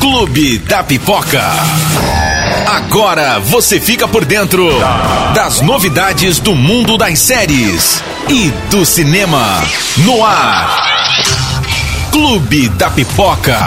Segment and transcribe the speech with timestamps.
[0.00, 1.42] Clube da Pipoca.
[2.66, 4.68] Agora você fica por dentro
[5.34, 9.62] das novidades do mundo das séries e do cinema.
[9.98, 10.76] No ar.
[12.10, 13.58] Clube da Pipoca.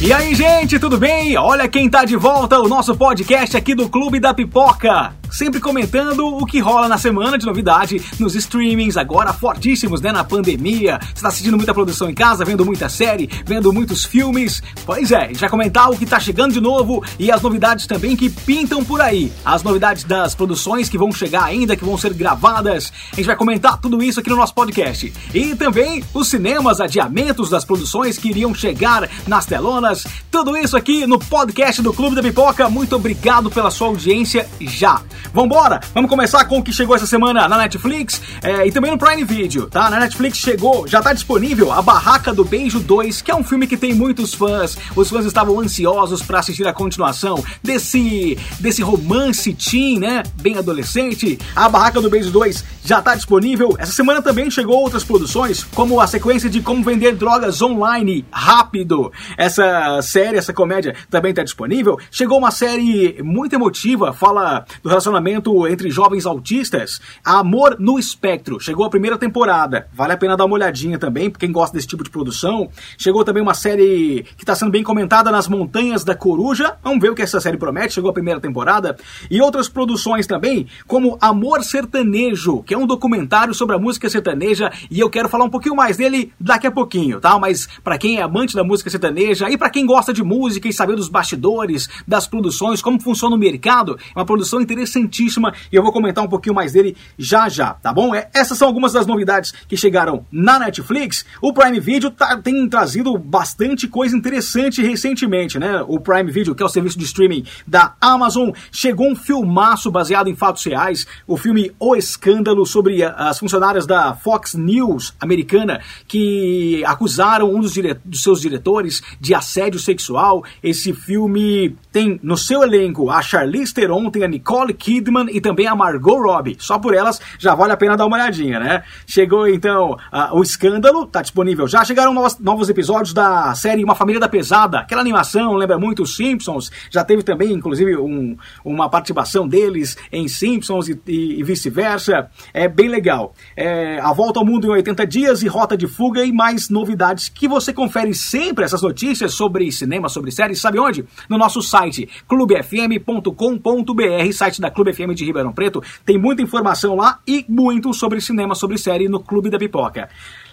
[0.00, 1.36] E aí, gente, tudo bem?
[1.36, 6.26] Olha quem tá de volta, o nosso podcast aqui do Clube da Pipoca sempre comentando
[6.26, 10.12] o que rola na semana de novidade nos streamings, agora fortíssimos, né?
[10.12, 10.98] Na pandemia.
[11.14, 14.62] Você tá assistindo muita produção em casa, vendo muita série, vendo muitos filmes.
[14.84, 18.30] Pois é, vai comentar o que tá chegando de novo e as novidades também que
[18.30, 19.32] pintam por aí.
[19.44, 22.92] As novidades das produções que vão chegar ainda, que vão ser gravadas.
[23.12, 25.12] A gente vai comentar tudo isso aqui no nosso podcast.
[25.34, 30.06] E também os cinemas, adiamentos das produções que iriam chegar nas telonas.
[30.30, 32.68] Tudo isso aqui no podcast do Clube da Pipoca.
[32.68, 35.00] Muito obrigado pela sua audiência já.
[35.32, 35.80] Vambora!
[35.94, 39.24] Vamos começar com o que chegou essa semana na Netflix é, e também no Prime
[39.24, 39.90] Video, tá?
[39.90, 43.66] Na Netflix chegou, já tá disponível A Barraca do Beijo 2, que é um filme
[43.66, 44.76] que tem muitos fãs.
[44.96, 50.22] Os fãs estavam ansiosos para assistir a continuação desse, desse romance teen, né?
[50.40, 51.38] Bem adolescente.
[51.54, 53.76] A Barraca do Beijo 2 já tá disponível.
[53.78, 59.12] Essa semana também chegou outras produções, como a sequência de Como Vender Drogas Online Rápido.
[59.36, 61.98] Essa série, essa comédia também tá disponível.
[62.10, 68.60] Chegou uma série muito emotiva, fala do relacionamento relacionamento entre jovens autistas, Amor no Espectro.
[68.60, 69.88] Chegou a primeira temporada.
[69.94, 72.68] Vale a pena dar uma olhadinha também, quem gosta desse tipo de produção.
[72.96, 76.76] Chegou também uma série que está sendo bem comentada nas Montanhas da Coruja.
[76.82, 77.94] Vamos ver o que essa série promete.
[77.94, 78.96] Chegou a primeira temporada.
[79.30, 84.70] E outras produções também, como Amor Sertanejo, que é um documentário sobre a música sertaneja.
[84.90, 87.38] E eu quero falar um pouquinho mais dele daqui a pouquinho, tá?
[87.38, 90.72] Mas para quem é amante da música sertaneja e para quem gosta de música e
[90.72, 95.76] saber dos bastidores, das produções, como funciona o mercado, é uma produção interessante interessantíssima e
[95.76, 98.14] eu vou comentar um pouquinho mais dele já já, tá bom?
[98.14, 101.24] É, essas são algumas das novidades que chegaram na Netflix.
[101.40, 105.84] O Prime Video tá, tem trazido bastante coisa interessante recentemente, né?
[105.86, 110.28] O Prime Video, que é o serviço de streaming da Amazon, chegou um filmaço baseado
[110.28, 116.82] em fatos reais, o filme O Escândalo sobre as funcionárias da Fox News americana que
[116.84, 120.44] acusaram um dos, dire dos seus diretores de assédio sexual.
[120.62, 125.66] Esse filme tem no seu elenco a Charlize Theron, tem a Nicole Kidman, e também
[125.66, 126.56] a Margot Robbie.
[126.58, 128.82] Só por elas já vale a pena dar uma olhadinha, né?
[129.06, 131.84] Chegou então uh, o escândalo, tá disponível já.
[131.84, 134.78] Chegaram novos, novos episódios da série Uma Família da Pesada.
[134.78, 136.72] Aquela animação lembra muito os Simpsons.
[136.90, 138.34] Já teve também, inclusive, um,
[138.64, 142.30] uma participação deles em Simpsons e, e, e vice-versa.
[142.54, 143.34] É bem legal.
[143.54, 147.28] É, a Volta ao Mundo em 80 Dias e Rota de Fuga e mais novidades
[147.28, 150.62] que você confere sempre essas notícias sobre cinema, sobre séries.
[150.62, 151.04] Sabe onde?
[151.28, 155.82] No nosso site clubefm.com.br, site da Clube FM de Ribeirão Preto.
[156.04, 160.08] Tem muita informação lá e muito sobre cinema, sobre série no Clube da Pipoca.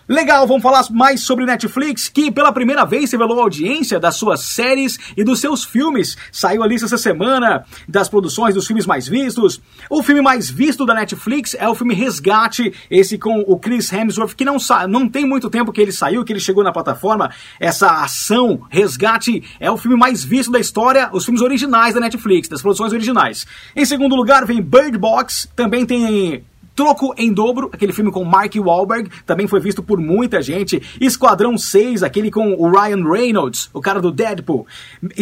[0.07, 4.41] Legal, vamos falar mais sobre Netflix, que pela primeira vez revelou a audiência das suas
[4.41, 6.15] séries e dos seus filmes.
[6.31, 9.59] Saiu a lista essa semana das produções dos filmes mais vistos.
[9.89, 14.35] O filme mais visto da Netflix é o filme Resgate, esse com o Chris Hemsworth,
[14.35, 14.57] que não,
[14.87, 17.31] não tem muito tempo que ele saiu, que ele chegou na plataforma.
[17.59, 22.47] Essa ação, Resgate, é o filme mais visto da história, os filmes originais da Netflix,
[22.47, 23.47] das produções originais.
[23.75, 28.53] Em segundo lugar vem Bird Box, também tem Troco em Dobro, aquele filme com Mark
[28.55, 30.81] Wahlberg, também foi visto por muita gente.
[30.99, 34.67] Esquadrão 6, aquele com o Ryan Reynolds, o cara do Deadpool.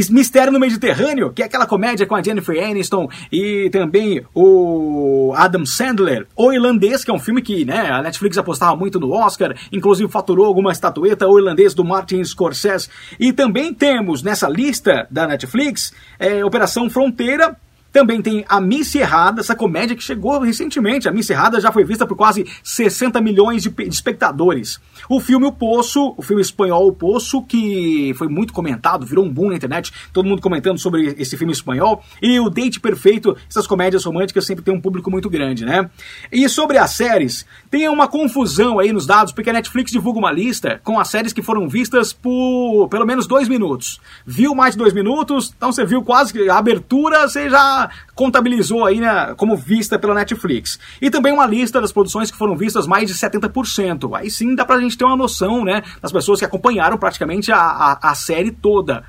[0.10, 5.66] Mistério no Mediterrâneo, que é aquela comédia com a Jennifer Aniston e também o Adam
[5.66, 6.26] Sandler.
[6.36, 10.12] O Irlandês, que é um filme que né, a Netflix apostava muito no Oscar, inclusive
[10.12, 12.90] faturou alguma estatueta, o Irlandês do Martin Scorsese.
[13.20, 17.56] E também temos nessa lista da Netflix é, Operação Fronteira,
[17.94, 21.08] também tem A Miss Errada, essa comédia que chegou recentemente.
[21.08, 24.82] A Miss Errada já foi vista por quase 60 milhões de, espectadores.
[25.08, 29.30] O filme O Poço, o filme espanhol O Poço, que foi muito comentado, virou um
[29.30, 32.04] boom na internet, todo mundo comentando sobre esse filme espanhol.
[32.20, 35.88] E o Date Perfeito, essas comédias românticas sempre tem um público muito grande, né?
[36.32, 40.32] E sobre as séries, tem uma confusão aí nos dados, porque a Netflix divulga uma
[40.32, 44.02] lista com as séries que foram vistas por pelo menos dois minutos.
[44.26, 47.83] Viu mais de dois minutos, então você viu quase a abertura, você já
[48.16, 50.80] contabilizou aí né, como vista pela Netflix.
[51.02, 54.18] E também uma lista das produções que foram vistas mais de 70%.
[54.18, 57.58] Aí sim dá pra gente ter uma noção né, das pessoas que acompanharam praticamente a,
[57.60, 59.04] a, a série toda.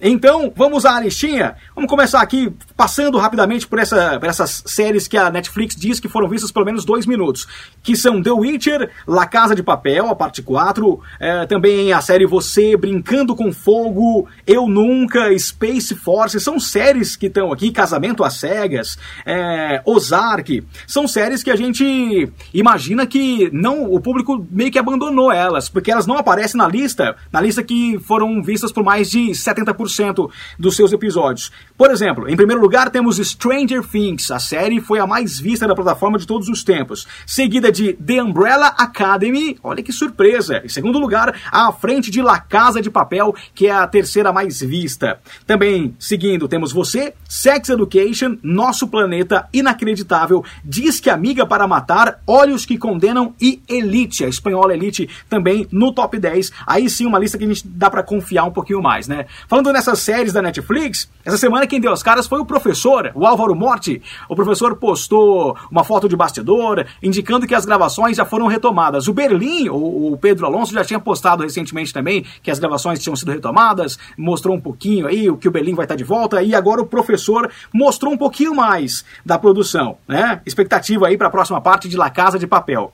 [0.00, 1.56] Então, vamos à listinha?
[1.74, 6.08] Vamos começar aqui Passando rapidamente por, essa, por essas séries que a Netflix diz que
[6.08, 7.48] foram vistas pelo menos dois minutos,
[7.82, 12.26] que são The Witcher, La Casa de Papel, a parte 4, é, também a série
[12.26, 18.34] Você, Brincando com Fogo, Eu Nunca, Space Force, são séries que estão aqui, Casamento às
[18.34, 24.78] Cegas, é, Ozark, são séries que a gente imagina que não o público meio que
[24.78, 29.10] abandonou elas, porque elas não aparecem na lista, na lista que foram vistas por mais
[29.10, 31.50] de 70% dos seus episódios.
[31.76, 35.74] Por exemplo, em primeiro lugar temos Stranger Things, a série foi a mais vista da
[35.74, 40.60] plataforma de todos os tempos, seguida de The Umbrella Academy, olha que surpresa.
[40.64, 44.60] Em segundo lugar, à frente de La Casa de Papel, que é a terceira mais
[44.60, 45.20] vista.
[45.46, 52.66] Também seguindo temos Você, Sex Education, Nosso Planeta, Inacreditável, Diz que Amiga para Matar, Olhos
[52.66, 56.50] que Condenam e Elite, a espanhola Elite, também no top 10.
[56.66, 59.26] Aí sim uma lista que a gente dá para confiar um pouquinho mais, né?
[59.46, 63.26] Falando nessas séries da Netflix, essa semana quem deu as caras foi o professor, o
[63.26, 64.02] Álvaro Morte.
[64.28, 69.08] O professor postou uma foto de bastidor, indicando que as gravações já foram retomadas.
[69.08, 73.30] O Berlim, o Pedro Alonso, já tinha postado recentemente também que as gravações tinham sido
[73.30, 76.80] retomadas, mostrou um pouquinho aí o que o Berlim vai estar de volta, e agora
[76.80, 80.40] o professor mostrou um pouquinho mais da produção, né?
[80.46, 82.92] Expectativa aí para a próxima parte de La Casa de Papel.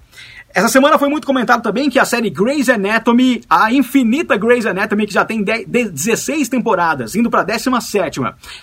[0.54, 5.06] Essa semana foi muito comentado também que a série Grey's Anatomy, a infinita Grey's Anatomy,
[5.06, 8.20] que já tem 16 temporadas, indo para a 17.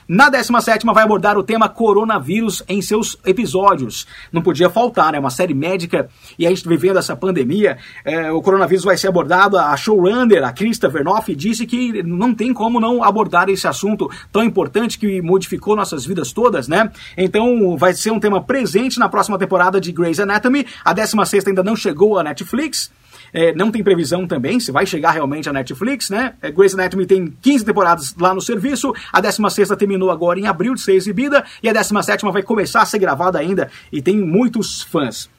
[0.08, 4.06] Na 17 vai abordar o tema coronavírus em seus episódios.
[4.32, 5.20] Não podia faltar, né?
[5.20, 6.08] Uma série médica
[6.38, 9.58] e a gente vivendo essa pandemia, é, o coronavírus vai ser abordado.
[9.58, 14.44] A showrunner, a Krista Vernoff, disse que não tem como não abordar esse assunto tão
[14.44, 16.92] importante que modificou nossas vidas todas, né?
[17.18, 20.68] Então vai ser um tema presente na próxima temporada de Grey's Anatomy.
[20.86, 22.92] A 16 ainda não chegou a Netflix.
[23.31, 26.34] É, não tem previsão também se vai chegar realmente a Netflix, né?
[26.42, 30.74] É, Grey's Anatomy tem 15 temporadas lá no serviço, a 16 terminou agora em abril
[30.74, 34.81] de ser exibida, e a 17 vai começar a ser gravada ainda, e tem muitos
[34.81, 35.30] fãs.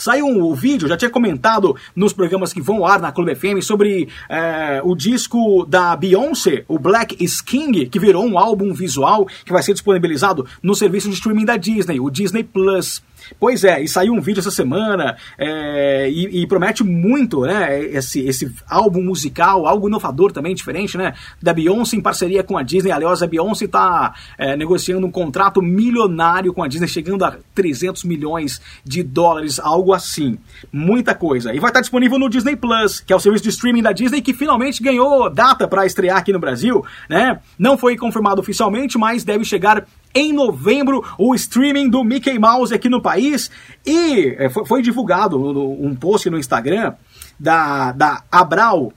[0.00, 3.60] Saiu um, vídeo, já tinha comentado nos programas que vão ao ar na Clube FM
[3.60, 9.26] sobre é, o disco da Beyoncé, o Black is King, que virou um álbum visual
[9.44, 13.02] que vai ser disponibilizado no serviço de streaming da Disney, o Disney Plus.
[13.38, 17.84] Pois é, e saiu um vídeo essa semana é, e, e, promete muito, né?
[17.84, 21.14] Esse, esse álbum musical, algo inovador também, diferente, né?
[21.40, 22.90] Da Beyoncé em parceria com a Disney.
[22.90, 28.04] Aliás, a Beyoncé está é, negociando um contrato milionário com a Disney, chegando a 300
[28.04, 30.38] milhões de dólares, algo assim.
[30.72, 31.54] Muita coisa.
[31.54, 34.20] E vai estar disponível no Disney Plus, que é o serviço de streaming da Disney
[34.20, 37.40] que finalmente ganhou data para estrear aqui no Brasil, né?
[37.58, 42.88] Não foi confirmado oficialmente, mas deve chegar em novembro o streaming do Mickey Mouse aqui
[42.88, 43.50] no país
[43.86, 46.94] e é, foi, divulgado um post no Instagram
[47.38, 48.92] da, da Abral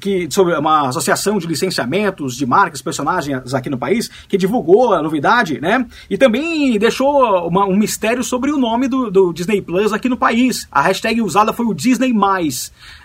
[0.00, 5.02] que, sobre uma associação de licenciamentos de marcas, personagens aqui no país, que divulgou a
[5.02, 5.86] novidade, né?
[6.08, 10.16] E também deixou uma, um mistério sobre o nome do, do, Disney Plus aqui no
[10.16, 10.66] país.
[10.70, 12.12] A hashtag usada foi o Disney+.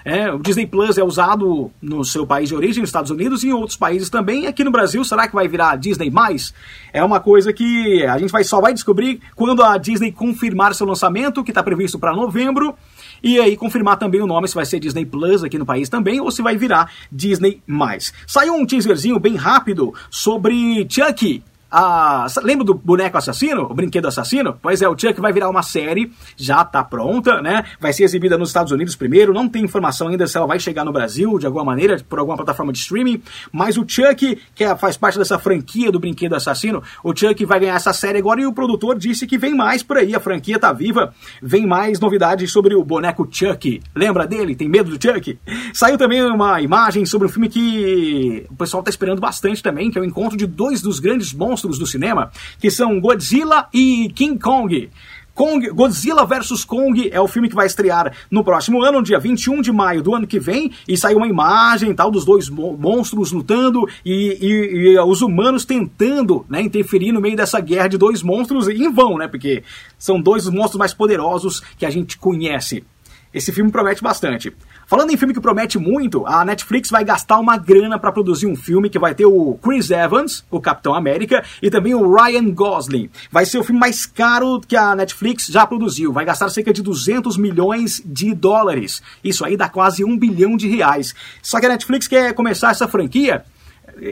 [0.06, 3.48] É, o Disney Plus é usado no seu país de origem, nos Estados Unidos, e
[3.48, 4.48] em outros países também.
[4.48, 6.12] Aqui no Brasil, será que vai virar Disney+.
[6.92, 10.88] É uma coisa que a gente vai, só vai descobrir quando a Disney confirmar seu
[10.88, 12.76] lançamento, que está previsto para novembro.
[13.24, 16.20] E aí confirmar também o nome, se vai ser Disney Plus aqui no país também,
[16.20, 17.62] ou se vai virar Disney+.
[18.28, 21.42] Saiu um teaserzinho bem rápido sobre Chucky,
[21.76, 23.64] a, lembra do boneco assassino?
[23.64, 24.56] O brinquedo assassino?
[24.62, 27.64] Pois é, o Chuck vai virar uma série, já tá pronta, né?
[27.82, 30.86] Vai ser exibida nos Estados Unidos primeiro, não tem informação ainda se ela vai chegar
[30.86, 34.76] no Brasil de alguma maneira, por alguma plataforma de streaming, mas o Chuck, que é,
[34.76, 38.46] faz parte dessa franquia do brinquedo assassino, o Chuck vai ganhar essa série agora e
[38.46, 41.12] o produtor disse que vem mais por aí, a franquia tá viva,
[41.42, 43.82] vem mais novidades sobre o boneco Chuck.
[43.96, 44.56] Lembra dele?
[44.56, 45.40] Tem medo do Chuck?
[45.74, 49.98] Saiu também uma imagem sobre um filme que o pessoal tá esperando bastante também, que
[49.98, 54.12] é o encontro de dois dos grandes monstros monstros do cinema, que são Godzilla e
[54.14, 54.90] King Kong.
[55.34, 59.62] Kong, Godzilla vs Kong é o filme que vai estrear no próximo ano, dia 21
[59.62, 63.88] de maio do ano que vem, e saiu uma imagem tal dos dois monstros lutando
[64.06, 68.68] e, e, e, os humanos tentando né, interferir no meio dessa guerra de dois monstros
[68.68, 69.28] em vão, né?
[69.28, 69.64] Porque
[69.98, 72.84] são dois dos monstros mais poderosos que a gente conhece.
[73.34, 74.54] Esse filme promete bastante.
[74.86, 78.56] Falando em filme que promete muito, a Netflix vai gastar uma grana para produzir um
[78.56, 83.10] filme que vai ter o Chris Evans, o Capitão América, e também o Ryan Gosling.
[83.32, 86.14] Vai ser o filme mais caro que a Netflix já produziu.
[86.14, 89.02] Vai gastar cerca de 200 milhões de dólares.
[89.24, 91.16] Isso aí dá quase um bilhão de reais.
[91.42, 93.44] Só que a Netflix quer começar essa franquia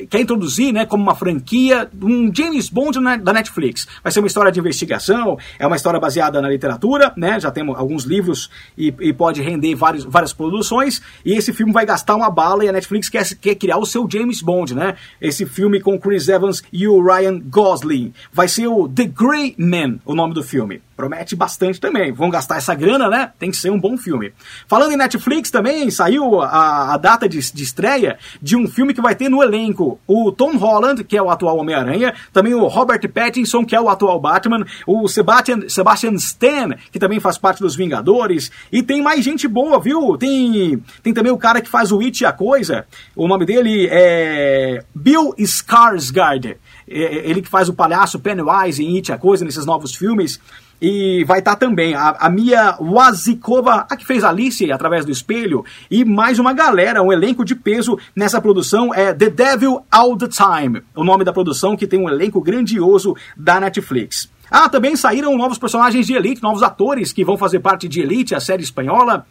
[0.09, 3.87] quer introduzir, né, como uma franquia, um James Bond da Netflix.
[4.03, 7.77] Vai ser uma história de investigação, é uma história baseada na literatura, né, já temos
[7.77, 12.29] alguns livros e, e pode render vários, várias produções, e esse filme vai gastar uma
[12.29, 15.99] bala e a Netflix quer, quer criar o seu James Bond, né, esse filme com
[15.99, 18.13] Chris Evans e o Ryan Gosling.
[18.31, 22.11] Vai ser o The Grey Man, o nome do filme promete bastante também.
[22.11, 23.31] Vão gastar essa grana, né?
[23.39, 24.33] Tem que ser um bom filme.
[24.67, 29.01] Falando em Netflix também, saiu a, a data de, de, estreia de um filme que
[29.01, 29.70] vai ter no elenco
[30.07, 33.89] o Tom Holland, que é o atual Homem-Aranha, também o Robert Pattinson, que é o
[33.89, 39.23] atual Batman, o Sebastian, Sebastian Stan, que também faz parte dos Vingadores, e tem mais
[39.23, 40.17] gente boa, viu?
[40.17, 42.85] Tem, tem também o cara que faz o It a Coisa,
[43.15, 49.11] o nome dele é Bill Skarsgård, é, ele que faz o palhaço Pennywise em It
[49.11, 50.39] a Coisa, nesses novos filmes.
[50.81, 55.11] E vai estar tá também a, a Mia Wasikova, a que fez Alice através do
[55.11, 60.17] espelho, e mais uma galera, um elenco de peso nessa produção é The Devil All
[60.17, 64.27] the Time, o nome da produção que tem um elenco grandioso da Netflix.
[64.49, 68.35] Ah, também saíram novos personagens de Elite, novos atores que vão fazer parte de Elite,
[68.35, 69.25] a série espanhola.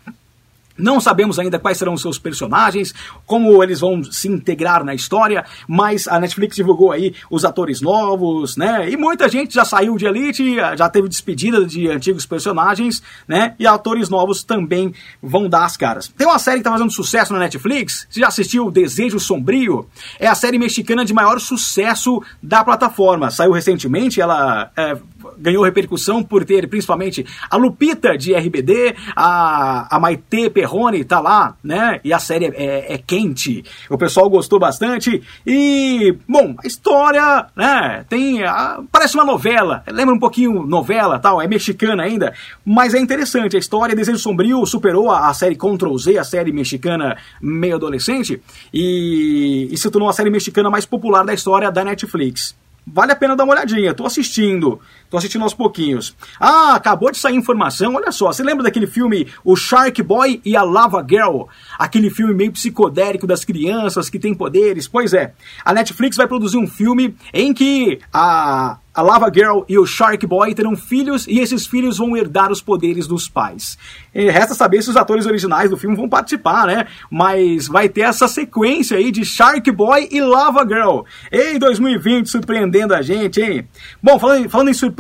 [0.81, 2.95] Não sabemos ainda quais serão os seus personagens,
[3.27, 8.57] como eles vão se integrar na história, mas a Netflix divulgou aí os atores novos,
[8.57, 8.91] né?
[8.91, 13.55] E muita gente já saiu de Elite, já teve despedida de antigos personagens, né?
[13.59, 16.09] E atores novos também vão dar as caras.
[16.09, 19.89] Tem uma série que tá fazendo sucesso na Netflix, você já assistiu Desejo Sombrio?
[20.19, 23.31] É a série mexicana de maior sucesso da plataforma.
[23.31, 24.97] Saiu recentemente, ela é,
[25.41, 31.57] ganhou repercussão por ter principalmente a Lupita de RBD, a, a Maite Perrone tá lá,
[31.65, 32.01] né?
[32.05, 33.65] E a série é, é, quente.
[33.89, 35.23] O pessoal gostou bastante.
[35.47, 38.05] E, bom, a história, né?
[38.09, 38.45] Tem.
[38.45, 39.83] A, parece uma novela.
[39.89, 42.33] Lembra um pouquinho novela tal, é mexicana ainda.
[42.65, 43.57] Mas é interessante.
[43.57, 48.41] A história Desejo Sombrio superou a, a série Control Z, a série mexicana meio adolescente,
[48.73, 52.55] e, e se tornou a série mexicana mais popular da história da Netflix.
[52.87, 53.95] Vale a pena dar uma olhadinha.
[53.95, 54.81] Tô assistindo.
[55.11, 56.17] Tô assistindo aos pouquinhos.
[56.39, 57.97] Ah, acabou de sair informação.
[57.97, 61.43] Olha só, você lembra daquele filme O Shark Boy e a Lava Girl?
[61.77, 64.87] Aquele filme meio psicodélico das crianças que tem poderes?
[64.87, 65.35] Pois é.
[65.65, 70.27] A Netflix vai produzir um filme em que a a Lava Girl e o Shark
[70.27, 73.79] Boy terão filhos e esses filhos vão herdar os poderes dos pais.
[74.13, 76.87] E resta saber se os atores originais do filme vão participar, né?
[77.09, 81.03] Mas vai ter essa sequência aí de Shark Boy e Lava Girl.
[81.31, 83.69] Em 2020, surpreendendo a gente, hein?
[84.03, 85.00] Bom, falando, falando em surpresa,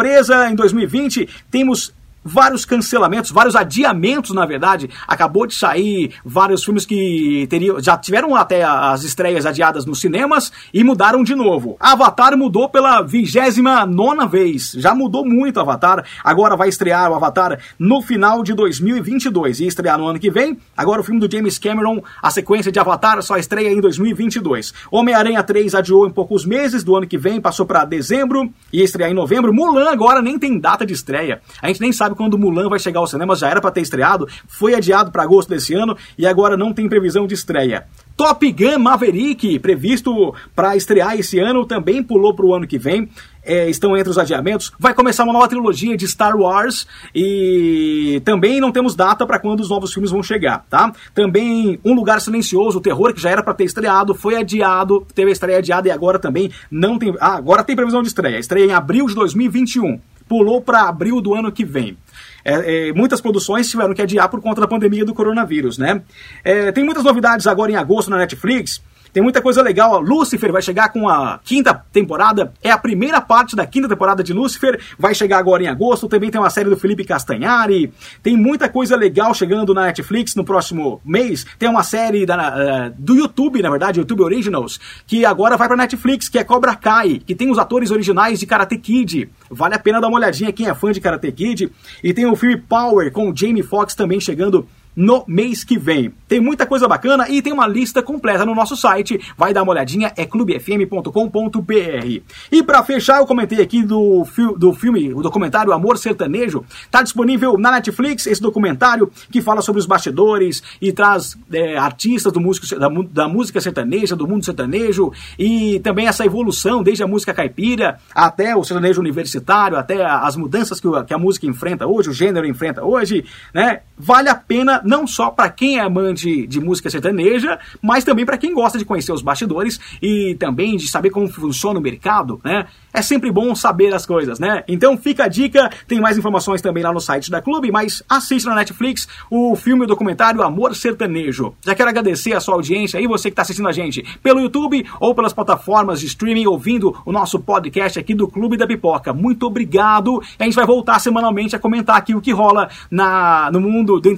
[0.50, 1.92] em 2020 temos
[2.24, 4.90] vários cancelamentos, vários adiamentos, na verdade.
[5.06, 10.52] Acabou de sair vários filmes que teriam, já tiveram até as estreias adiadas nos cinemas
[10.72, 11.76] e mudaram de novo.
[11.80, 14.72] Avatar mudou pela 29 vez.
[14.76, 16.04] Já mudou muito Avatar.
[16.22, 20.58] Agora vai estrear o Avatar no final de 2022 e estrear no ano que vem.
[20.76, 24.72] Agora o filme do James Cameron, a sequência de Avatar, só estreia em 2022.
[24.90, 29.10] Homem-Aranha 3 adiou em poucos meses do ano que vem, passou para dezembro e estrear
[29.10, 29.52] em novembro.
[29.52, 31.40] Mulan agora nem tem data de estreia.
[31.60, 33.80] A gente nem sabe sabe quando Mulan vai chegar ao cinema, já era para ter
[33.80, 37.86] estreado, foi adiado para agosto desse ano e agora não tem previsão de estreia.
[38.16, 43.08] Top Gun Maverick, previsto para estrear esse ano, também pulou para o ano que vem.
[43.42, 44.70] É, estão entre os adiamentos.
[44.78, 49.60] Vai começar uma nova trilogia de Star Wars e também não temos data para quando
[49.60, 50.92] os novos filmes vão chegar, tá?
[51.14, 55.30] Também Um Lugar Silencioso, o terror que já era para ter estreado, foi adiado, teve
[55.30, 57.14] a estreia adiada e agora também não tem.
[57.18, 58.38] Ah, agora tem previsão de estreia.
[58.38, 59.98] Estreia em abril de 2021
[60.30, 61.98] pulou para abril do ano que vem.
[62.44, 66.02] É, é, muitas produções tiveram que adiar por conta da pandemia do coronavírus, né?
[66.44, 68.80] É, tem muitas novidades agora em agosto na Netflix.
[69.12, 70.00] Tem muita coisa legal.
[70.00, 72.52] Lucifer vai chegar com a quinta temporada.
[72.62, 74.80] É a primeira parte da quinta temporada de Lucifer.
[74.98, 76.08] Vai chegar agora em agosto.
[76.08, 77.92] Também tem uma série do Felipe Castanhari.
[78.22, 81.46] Tem muita coisa legal chegando na Netflix no próximo mês.
[81.58, 85.76] Tem uma série da, uh, do YouTube, na verdade, YouTube Originals, que agora vai pra
[85.76, 89.28] Netflix, que é Cobra Kai, que tem os atores originais de Karate Kid.
[89.50, 91.70] Vale a pena dar uma olhadinha quem é fã de Karate Kid.
[92.02, 96.12] E tem o filme Power com o Jamie Foxx também chegando no mês que vem.
[96.28, 99.20] Tem muita coisa bacana e tem uma lista completa no nosso site.
[99.36, 102.20] Vai dar uma olhadinha, é clubefm.com.br.
[102.52, 106.64] E para fechar, eu comentei aqui do, fi do filme, o documentário Amor Sertanejo.
[106.90, 112.32] Tá disponível na Netflix esse documentário que fala sobre os bastidores e traz é, artistas
[112.32, 117.06] do músico, da, da música sertaneja, do mundo sertanejo e também essa evolução desde a
[117.06, 122.10] música caipira até o sertanejo universitário, até as mudanças que, que a música enfrenta hoje,
[122.10, 123.80] o gênero enfrenta hoje, né?
[123.96, 128.38] Vale a pena não só para quem é amante de música sertaneja, mas também para
[128.38, 132.66] quem gosta de conhecer os bastidores e também de saber como funciona o mercado, né?
[132.92, 134.64] É sempre bom saber as coisas, né?
[134.66, 138.46] Então fica a dica, tem mais informações também lá no site da Clube, mas assiste
[138.46, 141.54] na Netflix o filme o documentário Amor Sertanejo.
[141.64, 144.84] Já quero agradecer a sua audiência e você que está assistindo a gente pelo YouTube
[144.98, 149.12] ou pelas plataformas de streaming ouvindo o nosso podcast aqui do Clube da Pipoca.
[149.12, 150.20] Muito obrigado.
[150.38, 154.08] A gente vai voltar semanalmente a comentar aqui o que rola na, no mundo do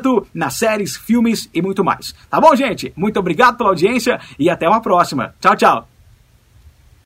[0.00, 2.14] entretenimento, nas séries, filmes e muito mais.
[2.28, 2.92] Tá bom, gente?
[2.96, 5.34] Muito obrigado pela audiência e até uma próxima.
[5.40, 5.99] Tchau, tchau.